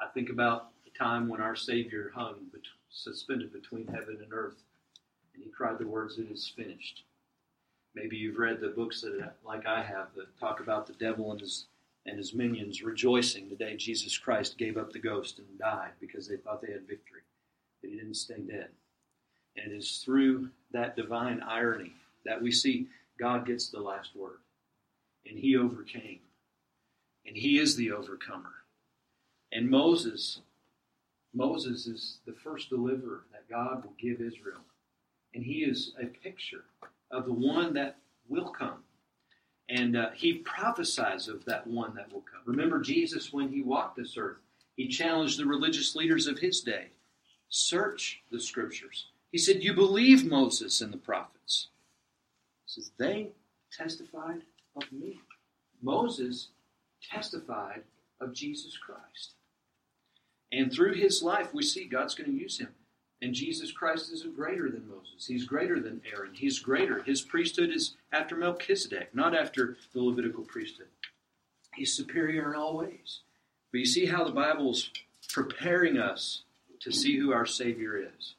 [0.01, 2.47] I think about the time when our Savior hung
[2.91, 4.63] suspended between heaven and earth,
[5.35, 7.05] and he cried the words, It is finished.
[7.95, 11.41] Maybe you've read the books that, like I have, that talk about the devil and
[11.41, 11.67] his
[12.07, 16.29] and his minions rejoicing the day Jesus Christ gave up the ghost and died because
[16.29, 17.23] they thought they had victory,
[17.81, 18.69] But he didn't stay dead.
[19.57, 22.87] And it is through that divine irony that we see
[23.19, 24.39] God gets the last word.
[25.29, 26.21] And he overcame.
[27.27, 28.53] And he is the overcomer.
[29.57, 30.41] And Moses,
[31.33, 34.61] Moses is the first deliverer that God will give Israel.
[35.33, 36.65] And he is a picture
[37.11, 37.97] of the one that
[38.29, 38.85] will come.
[39.71, 42.43] And uh, he prophesies of that one that will come.
[42.45, 44.37] Remember Jesus when he walked this earth,
[44.77, 46.89] he challenged the religious leaders of his day
[47.49, 49.07] search the scriptures.
[49.33, 51.69] He said, You believe Moses and the prophets.
[52.67, 53.29] He says, They
[53.73, 54.43] testified
[54.77, 55.23] of me.
[55.81, 56.49] Moses
[57.11, 57.85] testified
[58.21, 59.36] of Jesus Christ.
[60.53, 62.69] And through his life, we see God's going to use him.
[63.23, 65.27] And Jesus Christ is greater than Moses.
[65.27, 66.35] He's greater than Aaron.
[66.35, 67.03] He's greater.
[67.03, 70.89] His priesthood is after Melchizedek, not after the Levitical priesthood.
[71.75, 73.21] He's superior in all ways.
[73.73, 74.91] But you see how the Bible's
[75.31, 76.43] preparing us
[76.81, 78.35] to see who our Savior is.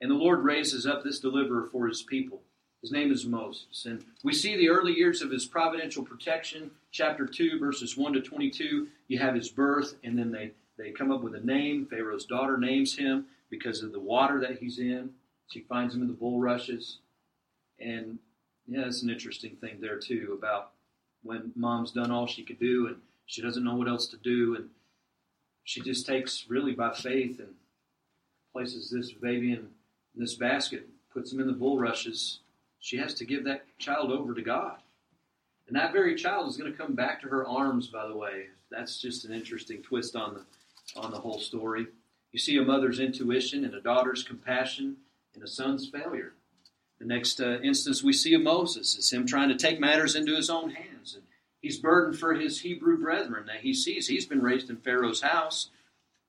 [0.00, 2.42] And the Lord raises up this deliverer for his people.
[2.82, 3.86] His name is Moses.
[3.86, 6.70] And we see the early years of his providential protection.
[6.92, 11.10] Chapter 2, verses 1 to 22, you have his birth, and then they, they come
[11.10, 11.86] up with a name.
[11.86, 15.10] Pharaoh's daughter names him because of the water that he's in.
[15.50, 16.98] She finds him in the bulrushes.
[17.78, 18.18] And
[18.66, 20.70] yeah, it's an interesting thing there too about
[21.22, 24.56] when mom's done all she could do and she doesn't know what else to do
[24.56, 24.68] and
[25.64, 27.54] she just takes really by faith and
[28.52, 29.68] places this baby in
[30.14, 32.40] this basket, puts him in the bulrushes.
[32.80, 34.76] She has to give that child over to God.
[35.66, 38.46] And that very child is going to come back to her arms, by the way.
[38.70, 40.44] That's just an interesting twist on the
[40.96, 41.86] on the whole story.
[42.32, 44.96] You see a mother's intuition and a daughter's compassion
[45.34, 46.32] and a son's failure.
[46.98, 50.34] The next uh, instance we see of Moses is him trying to take matters into
[50.34, 51.14] his own hands.
[51.14, 51.24] And
[51.60, 54.06] he's burdened for his Hebrew brethren that he sees.
[54.06, 55.70] He's been raised in Pharaoh's house,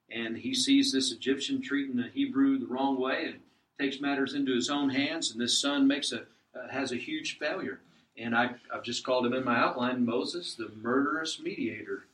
[0.09, 3.39] and he sees this Egyptian treating a Hebrew the wrong way and
[3.79, 5.31] takes matters into his own hands.
[5.31, 7.79] And this son makes a uh, has a huge failure.
[8.17, 12.05] And I, I've just called him in my outline Moses, the murderous mediator.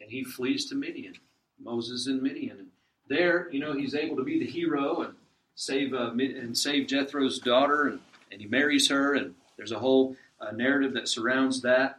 [0.00, 1.14] And he flees to Midian.
[1.62, 2.68] Moses in Midian And
[3.08, 5.14] there, you know, he's able to be the hero and
[5.54, 10.16] save uh, and save Jethro's daughter, and, and he marries her, and there's a whole
[10.40, 11.98] uh, narrative that surrounds that.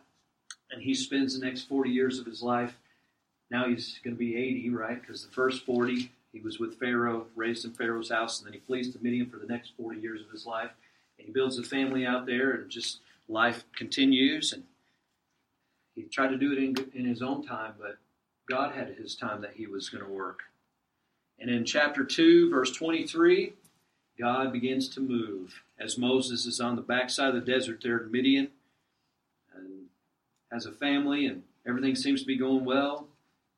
[0.71, 2.75] And he spends the next 40 years of his life.
[3.49, 5.01] Now he's going to be 80, right?
[5.01, 8.59] Because the first 40 he was with Pharaoh, raised in Pharaoh's house, and then he
[8.59, 10.69] flees to Midian for the next 40 years of his life.
[11.17, 14.53] And he builds a family out there, and just life continues.
[14.53, 14.63] And
[15.95, 17.97] he tried to do it in, in his own time, but
[18.49, 20.43] God had his time that he was going to work.
[21.39, 23.53] And in chapter 2, verse 23,
[24.19, 28.11] God begins to move as Moses is on the backside of the desert there in
[28.11, 28.49] Midian
[29.55, 29.85] and
[30.51, 33.07] has a family and everything seems to be going well.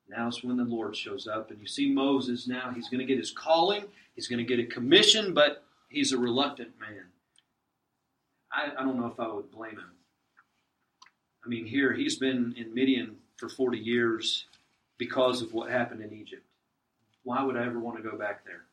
[0.08, 1.50] Now is when the Lord shows up.
[1.50, 4.60] And you see Moses now, he's going to get his calling, he's going to get
[4.60, 7.06] a commission, but he's a reluctant man.
[8.52, 9.92] I, I don't know if I would blame him.
[11.44, 14.46] I mean, here, he's been in Midian for 40 years
[15.02, 16.46] because of what happened in Egypt
[17.24, 18.64] why would I ever want to go back there?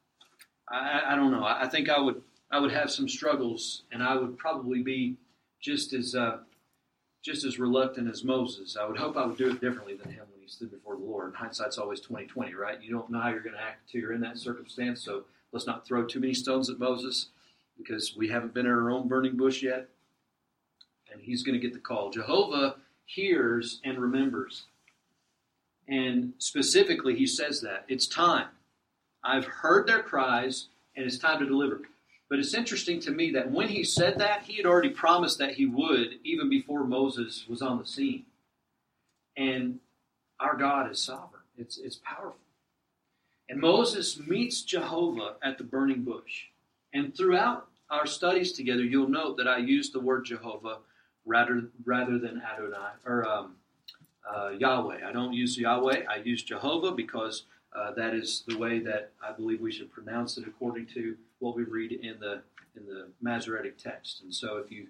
[0.69, 1.45] I, I don't know.
[1.45, 5.17] I, think I would I would have some struggles, and I would probably be
[5.61, 6.39] just as uh,
[7.23, 8.77] just as reluctant as Moses.
[8.81, 11.05] I would hope I would do it differently than him when he stood before the
[11.05, 11.29] Lord.
[11.29, 12.83] And hindsight's always twenty twenty, right?
[12.83, 15.03] You don't know how you're going to act until you're in that circumstance.
[15.03, 17.29] So let's not throw too many stones at Moses
[17.77, 19.89] because we haven't been in our own burning bush yet,
[21.13, 22.11] and he's going to get the call.
[22.11, 24.65] Jehovah hears and remembers.
[25.89, 28.49] And specifically, he says that it's time.
[29.25, 31.81] I've heard their cries, and it's time to deliver.
[32.29, 35.55] But it's interesting to me that when he said that, he had already promised that
[35.55, 38.27] he would even before Moses was on the scene.
[39.37, 39.81] And
[40.39, 42.37] our God is sovereign, it's, it's powerful.
[43.49, 46.45] And Moses meets Jehovah at the burning bush.
[46.93, 50.79] And throughout our studies together, you'll note that I use the word Jehovah
[51.25, 53.55] rather, rather than Adonai or um,
[54.35, 55.07] uh, Yahweh.
[55.07, 59.33] I don't use Yahweh, I use Jehovah because uh, that is the way that I
[59.33, 62.43] believe we should pronounce it according to what we read in the
[62.77, 64.23] in the Masoretic text.
[64.23, 64.87] And so, if you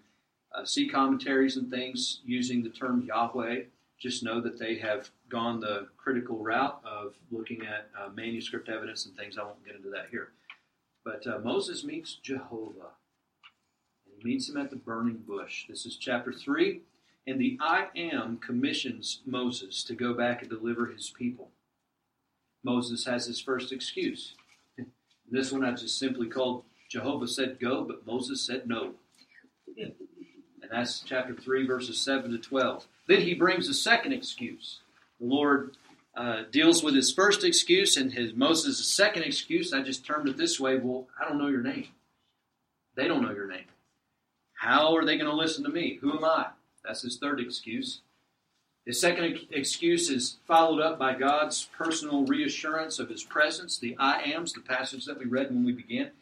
[0.54, 3.62] uh, see commentaries and things using the term Yahweh,
[3.98, 9.06] just know that they have gone the critical route of looking at uh, manuscript evidence
[9.06, 9.36] and things.
[9.38, 10.32] I won't get into that here.
[11.04, 12.92] But uh, Moses meets Jehovah,
[14.06, 15.66] and he meets him at the burning bush.
[15.68, 16.82] This is chapter three.
[17.28, 21.50] And the I am commissions Moses to go back and deliver his people.
[22.64, 24.34] Moses has his first excuse.
[25.30, 28.94] This one I just simply called Jehovah said go, but Moses said no.
[29.76, 32.86] And that's chapter 3, verses 7 to 12.
[33.06, 34.80] Then he brings a second excuse.
[35.20, 35.76] The Lord
[36.16, 39.74] uh, deals with his first excuse and his Moses' second excuse.
[39.74, 41.88] I just termed it this way well, I don't know your name.
[42.96, 43.66] They don't know your name.
[44.54, 45.98] How are they going to listen to me?
[46.00, 46.46] Who am I?
[46.88, 48.00] That's his third excuse.
[48.86, 54.22] His second excuse is followed up by God's personal reassurance of his presence, the I
[54.22, 56.12] ams, the passage that we read when we began.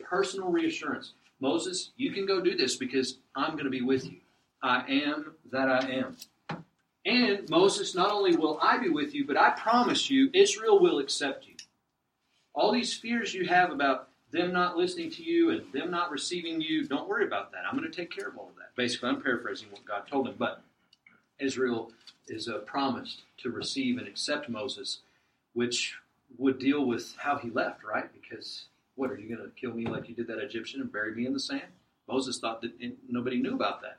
[0.00, 1.14] Personal reassurance.
[1.40, 4.18] Moses, you can go do this because I'm going to be with you.
[4.62, 6.16] I am that I am.
[7.04, 11.00] And Moses, not only will I be with you, but I promise you, Israel will
[11.00, 11.54] accept you.
[12.54, 16.60] All these fears you have about them not listening to you and them not receiving
[16.60, 17.62] you, don't worry about that.
[17.70, 18.74] I'm going to take care of all of that.
[18.76, 20.62] Basically, I'm paraphrasing what God told him, but
[21.38, 21.92] Israel
[22.26, 25.00] is uh, promised to receive and accept Moses,
[25.52, 25.94] which
[26.36, 28.10] would deal with how he left, right?
[28.12, 28.66] Because
[28.96, 31.26] what are you going to kill me like you did that Egyptian and bury me
[31.26, 31.62] in the sand?
[32.08, 32.72] Moses thought that
[33.08, 33.98] nobody knew about that.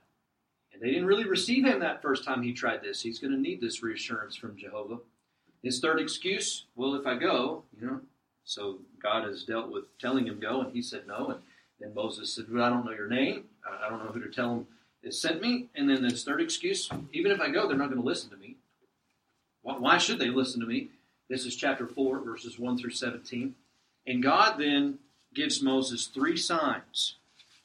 [0.74, 3.02] And they didn't really receive him that first time he tried this.
[3.02, 4.98] He's going to need this reassurance from Jehovah.
[5.64, 8.02] His third excuse, well, if I go, you know,
[8.46, 11.28] so God has dealt with telling him go, and he said no.
[11.28, 11.40] And
[11.80, 13.46] then Moses said, well, I don't know your name.
[13.68, 14.68] I don't know who to tell him
[15.06, 15.68] has sent me.
[15.76, 18.38] And then this third excuse, even if I go, they're not going to listen to
[18.38, 18.56] me.
[19.62, 20.90] Why should they listen to me?
[21.30, 23.56] This is chapter 4, verses 1 through 17.
[24.06, 25.00] And God then
[25.34, 27.16] gives Moses three signs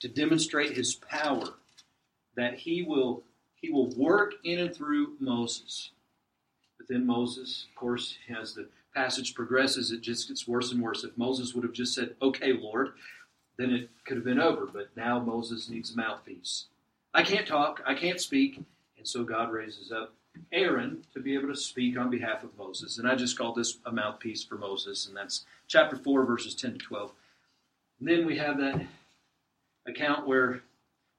[0.00, 1.54] to demonstrate his power
[2.36, 3.22] that he will
[3.60, 5.90] he will work in and through Moses.
[6.78, 11.04] But then Moses, of course, has the passage progresses, it just gets worse and worse.
[11.04, 12.92] If Moses would have just said, Okay, Lord,
[13.56, 14.66] then it could have been over.
[14.66, 16.66] But now Moses needs a mouthpiece.
[17.12, 18.62] I can't talk, I can't speak.
[18.96, 20.14] And so God raises up
[20.52, 22.98] Aaron to be able to speak on behalf of Moses.
[22.98, 26.72] And I just call this a mouthpiece for Moses, and that's chapter 4, verses 10
[26.74, 27.12] to 12.
[27.98, 28.86] And then we have that
[29.86, 30.62] account where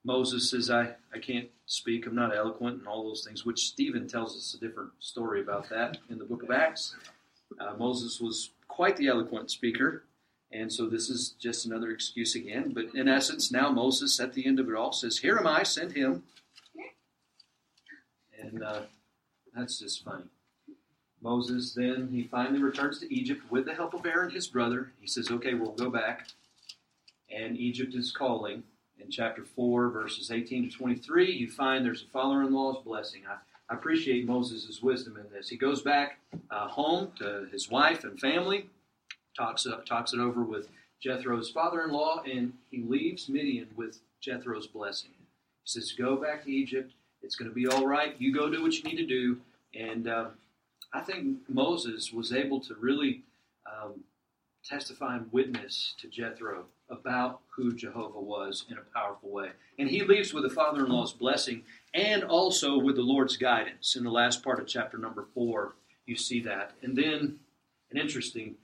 [0.03, 4.07] Moses says, I, I can't speak, I'm not eloquent, and all those things, which Stephen
[4.07, 6.95] tells us a different story about that in the book of Acts.
[7.59, 10.03] Uh, Moses was quite the eloquent speaker,
[10.51, 12.71] and so this is just another excuse again.
[12.73, 15.63] But in essence, now Moses, at the end of it all, says, Here am I,
[15.63, 16.23] send him.
[18.39, 18.81] And uh,
[19.55, 20.25] that's just funny.
[21.21, 24.91] Moses then, he finally returns to Egypt with the help of Aaron, his brother.
[24.99, 26.27] He says, Okay, we'll go back.
[27.29, 28.63] And Egypt is calling.
[28.99, 33.21] In chapter 4, verses 18 to 23, you find there's a father in law's blessing.
[33.27, 33.37] I,
[33.71, 35.47] I appreciate Moses' wisdom in this.
[35.47, 38.65] He goes back uh, home to his wife and family
[39.35, 40.67] talks uh, talks it over with
[41.01, 45.11] Jethro's father-in-law, and he leaves Midian with Jethro's blessing.
[45.63, 46.91] He says, "Go back to Egypt.
[47.21, 48.15] It's going to be all right.
[48.19, 49.37] You go do what you need to do."
[49.73, 50.25] And uh,
[50.93, 53.23] I think Moses was able to really
[53.65, 54.03] um,
[54.65, 59.51] testify and witness to Jethro about who Jehovah was in a powerful way.
[59.79, 63.95] And he leaves with the father-in-law's blessing and also with the Lord's guidance.
[63.95, 65.75] In the last part of chapter number four,
[66.05, 66.73] you see that.
[66.81, 67.39] And then
[67.91, 68.55] an interesting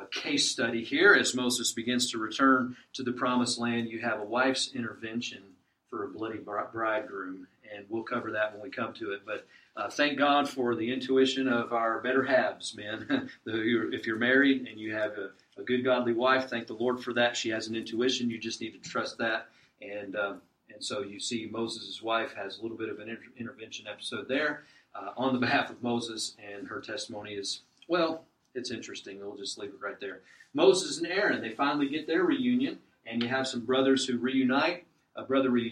[0.00, 3.88] a case study here as Moses begins to return to the promised land.
[3.88, 5.42] You have a wife's intervention
[5.88, 9.20] for a bloody bridegroom, and we'll cover that when we come to it.
[9.24, 9.46] But
[9.76, 13.30] uh, thank God for the intuition of our better halves, men.
[13.46, 17.12] if you're married and you have a, a, good, godly wife, thank the Lord for
[17.14, 17.36] that.
[17.36, 18.30] She has an intuition.
[18.30, 19.48] You just need to trust that.
[19.80, 20.42] And um,
[20.72, 24.28] and so you see, Moses' wife has a little bit of an inter- intervention episode
[24.28, 24.64] there
[24.94, 29.20] uh, on the behalf of Moses, and her testimony is well it's interesting.
[29.20, 30.20] We'll just leave it right there.
[30.54, 34.86] Moses and Aaron, they finally get their reunion, and you have some brothers who reunite,
[35.16, 35.68] a brotherly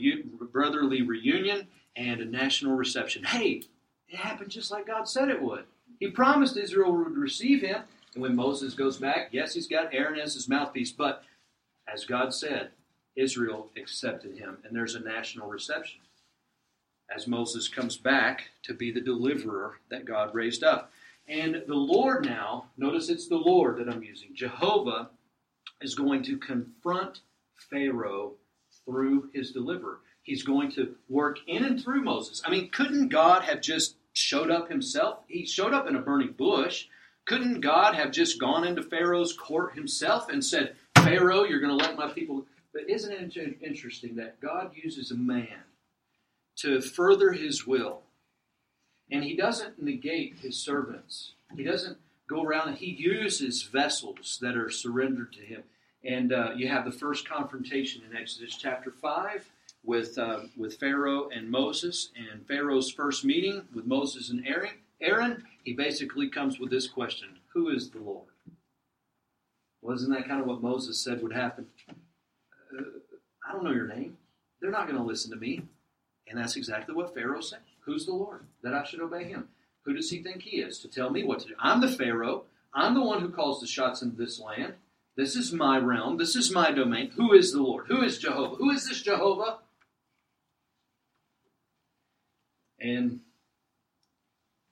[1.03, 1.67] reunion,
[1.99, 3.25] and a national reception.
[3.25, 3.65] Hey,
[4.09, 5.65] it happened just like God said it would.
[5.99, 7.83] He promised Israel would receive him.
[8.15, 11.25] And when Moses goes back, yes, he's got Aaron as his mouthpiece, but
[11.93, 12.71] as God said,
[13.17, 16.01] Israel accepted him, and there's a national reception
[17.15, 20.93] as Moses comes back to be the deliverer that God raised up.
[21.27, 25.11] And the Lord now, notice it's the Lord that I'm using, Jehovah
[25.81, 27.21] is going to confront
[27.71, 28.35] Pharaoh
[28.85, 29.99] through his deliverer.
[30.29, 32.43] He's going to work in and through Moses.
[32.45, 35.21] I mean, couldn't God have just showed up himself?
[35.27, 36.85] He showed up in a burning bush.
[37.25, 41.83] Couldn't God have just gone into Pharaoh's court himself and said, Pharaoh, you're going to
[41.83, 42.45] let my people.
[42.75, 45.65] But isn't it interesting that God uses a man
[46.57, 48.03] to further his will?
[49.11, 51.33] And he doesn't negate his servants.
[51.57, 51.97] He doesn't
[52.29, 55.63] go around and he uses vessels that are surrendered to him.
[56.05, 59.51] And uh, you have the first confrontation in Exodus chapter 5
[59.89, 64.75] with, uh, with Pharaoh and Moses, and Pharaoh's first meeting with Moses and Aaron.
[65.01, 68.29] Aaron, he basically comes with this question Who is the Lord?
[69.81, 71.69] Wasn't that kind of what Moses said would happen?
[71.89, 72.83] Uh,
[73.49, 74.19] I don't know your name.
[74.61, 75.63] They're not going to listen to me.
[76.29, 77.61] And that's exactly what Pharaoh said.
[77.87, 78.45] Who's the Lord?
[78.63, 79.49] That I should obey him.
[79.87, 81.55] Who does he think he is to tell me what to do?
[81.59, 82.45] I'm the Pharaoh.
[82.75, 84.75] I'm the one who calls the shots in this land.
[85.17, 86.19] This is my realm.
[86.19, 87.13] This is my domain.
[87.17, 87.87] Who is the Lord?
[87.89, 88.57] Who is Jehovah?
[88.57, 89.61] Who is this Jehovah?
[92.81, 93.21] And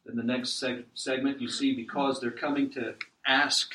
[0.09, 2.95] in the next seg- segment, you see because they're coming to
[3.27, 3.73] ask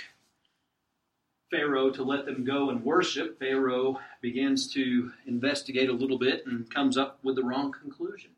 [1.50, 6.70] Pharaoh to let them go and worship, Pharaoh begins to investigate a little bit and
[6.70, 8.32] comes up with the wrong conclusion.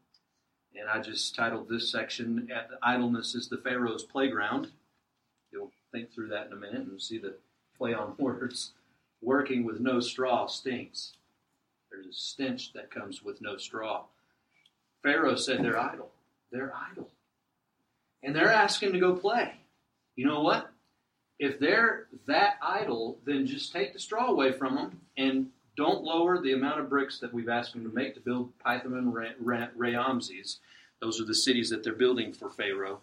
[0.76, 2.50] And I just titled this section,
[2.82, 4.70] Idleness is the Pharaoh's Playground.
[5.52, 7.36] You'll think through that in a minute and see the
[7.78, 8.72] play on words.
[9.22, 11.14] Working with no straw stinks.
[11.91, 14.06] There's a stench that comes with no straw.
[15.04, 16.10] Pharaoh said they're idle.
[16.51, 17.10] They're idle.
[18.24, 19.54] And they're asking to go play.
[20.16, 20.72] You know what?
[21.39, 26.39] If they're that idle, then just take the straw away from them and don't lower
[26.39, 30.60] the amount of bricks that we've asked them to make to build Pithom and Ramses.
[31.01, 33.01] Those are the cities that they're building for Pharaoh.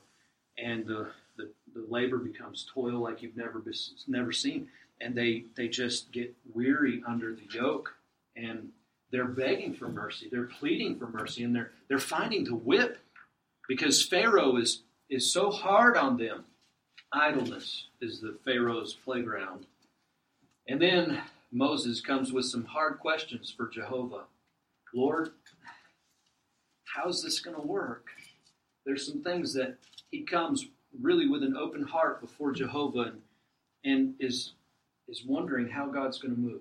[0.57, 3.63] And the, the, the labor becomes toil like you've never,
[4.07, 4.69] never seen.
[5.01, 7.95] And they, they just get weary under the yoke.
[8.37, 8.71] And
[9.11, 10.29] they're begging for mercy.
[10.31, 11.43] They're pleading for mercy.
[11.43, 12.99] And they're, they're finding the whip
[13.69, 16.45] because Pharaoh is, is so hard on them.
[17.13, 19.67] Idleness is the Pharaoh's playground.
[20.69, 24.25] And then Moses comes with some hard questions for Jehovah.
[24.95, 25.31] Lord,
[26.85, 28.07] how's this going to work?
[28.87, 29.77] There's some things that
[30.11, 30.67] he comes
[31.01, 33.23] really with an open heart before Jehovah and,
[33.85, 34.53] and is,
[35.09, 36.61] is wondering how God's going to move.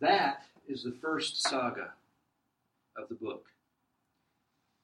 [0.00, 1.92] That is the first saga
[2.96, 3.46] of the book.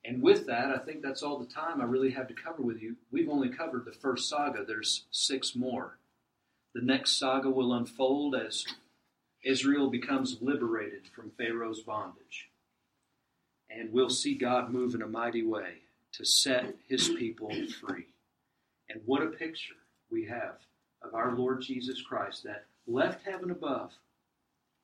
[0.05, 2.81] And with that, I think that's all the time I really have to cover with
[2.81, 2.97] you.
[3.11, 5.99] We've only covered the first saga, there's six more.
[6.75, 8.65] The next saga will unfold as
[9.45, 12.51] Israel becomes liberated from Pharaoh's bondage.
[13.71, 15.83] And we'll see God move in a mighty way
[16.13, 18.07] to set his people free.
[18.89, 19.75] And what a picture
[20.11, 20.59] we have
[21.03, 23.93] of our Lord Jesus Christ that left heaven above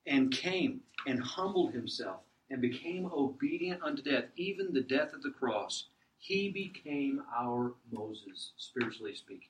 [0.07, 5.31] and came and humbled himself and became obedient unto death, even the death of the
[5.31, 5.87] cross.
[6.19, 9.49] He became our Moses, spiritually speaking.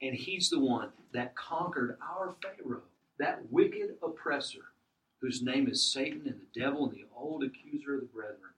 [0.00, 2.82] And he's the one that conquered our Pharaoh
[3.18, 4.72] that wicked oppressor,
[5.20, 8.52] whose name is Satan and the devil and the old accuser of the brethren,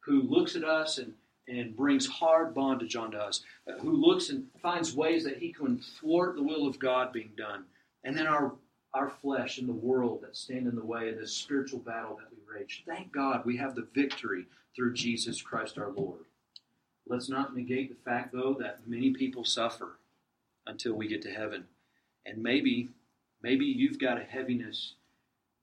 [0.00, 1.14] who looks at us and,
[1.46, 5.78] and brings hard bondage onto us, uh, who looks and finds ways that he can
[5.78, 7.64] thwart the will of God being done,
[8.04, 8.52] and then our
[8.94, 12.28] our flesh and the world that stand in the way of this spiritual battle that
[12.30, 12.84] we rage.
[12.86, 16.20] Thank God we have the victory through Jesus Christ our Lord.
[17.06, 19.98] Let's not negate the fact, though, that many people suffer
[20.66, 21.64] until we get to heaven.
[22.24, 22.90] And maybe
[23.42, 24.94] Maybe you've got a heaviness.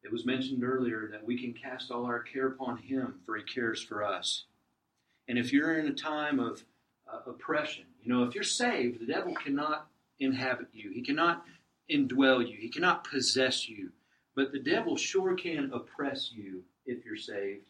[0.04, 3.44] It was mentioned earlier that we can cast all our care upon Him, for He
[3.44, 4.44] cares for us.
[5.28, 6.64] And if you're in a time of
[7.12, 9.88] uh, oppression, you know, if you're saved, the devil cannot
[10.20, 11.46] inhabit you, he cannot
[11.90, 13.92] indwell you, he cannot possess you.
[14.36, 17.68] But the devil sure can oppress you if you're saved.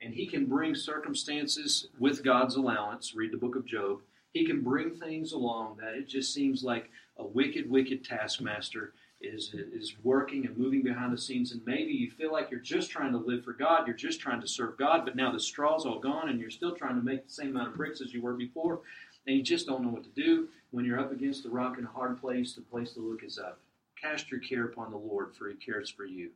[0.00, 3.14] And he can bring circumstances with God's allowance.
[3.14, 4.00] Read the book of Job.
[4.32, 9.54] He can bring things along that it just seems like a wicked, wicked taskmaster is
[9.54, 13.12] is working and moving behind the scenes and maybe you feel like you're just trying
[13.12, 15.98] to live for God, you're just trying to serve God, but now the straw's all
[15.98, 18.34] gone and you're still trying to make the same amount of bricks as you were
[18.34, 18.80] before,
[19.26, 20.48] and you just don't know what to do.
[20.70, 23.38] When you're up against a rock and a hard place, the place to look is
[23.38, 23.58] up.
[24.00, 26.30] Cast your care upon the Lord, for he cares for you.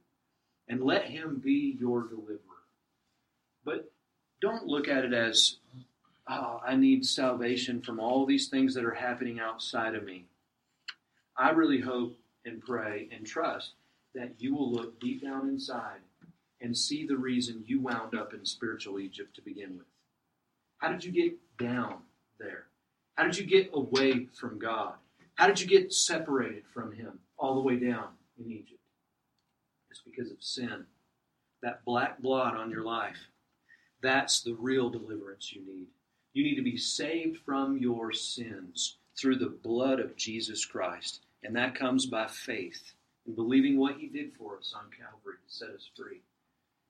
[0.68, 2.38] And let him be your deliverer.
[3.64, 3.90] But
[4.40, 5.56] don't look at it as,
[6.28, 10.24] oh, I need salvation from all these things that are happening outside of me.
[11.36, 13.72] I really hope and pray and trust
[14.14, 16.00] that you will look deep down inside
[16.60, 19.86] and see the reason you wound up in spiritual Egypt to begin with.
[20.78, 21.98] How did you get down
[22.38, 22.67] there?
[23.18, 24.94] How did you get away from God?
[25.34, 28.78] How did you get separated from Him all the way down in Egypt?
[29.90, 30.86] It's because of sin.
[31.60, 33.18] That black blot on your life.
[34.02, 35.88] That's the real deliverance you need.
[36.32, 41.22] You need to be saved from your sins through the blood of Jesus Christ.
[41.42, 42.92] And that comes by faith
[43.26, 46.20] and believing what He did for us on Calvary to set us free.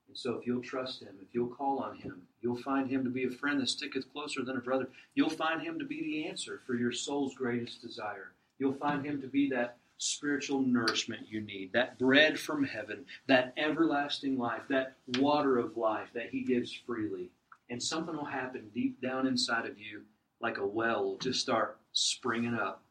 [0.08, 3.10] And so, if you'll trust Him, if you'll call on Him, you'll find Him to
[3.10, 4.88] be a friend that sticketh closer than a brother.
[5.14, 8.32] You'll find Him to be the answer for your soul's greatest desire.
[8.58, 13.52] You'll find Him to be that spiritual nourishment you need, that bread from heaven, that
[13.56, 17.30] everlasting life, that water of life that He gives freely.
[17.68, 20.02] And something will happen deep down inside of you,
[20.40, 22.82] like a well will just start springing up.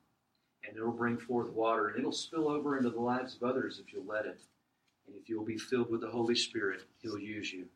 [0.67, 3.91] And it'll bring forth water, and it'll spill over into the lives of others if
[3.91, 4.39] you'll let it.
[5.07, 7.67] And if you'll be filled with the Holy Spirit, He'll use you.